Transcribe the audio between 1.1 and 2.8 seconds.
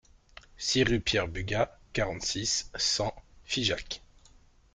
Bugat, quarante-six,